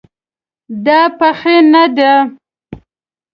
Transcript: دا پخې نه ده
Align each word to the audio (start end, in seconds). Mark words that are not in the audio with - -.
دا 0.85 0.99
پخې 1.19 1.55
نه 1.71 1.83
ده 1.97 2.11